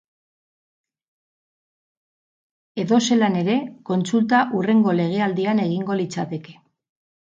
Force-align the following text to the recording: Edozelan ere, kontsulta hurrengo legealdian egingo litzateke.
Edozelan 2.85 3.39
ere, 3.45 3.61
kontsulta 3.93 4.43
hurrengo 4.51 5.01
legealdian 5.05 5.67
egingo 5.71 6.05
litzateke. 6.05 6.63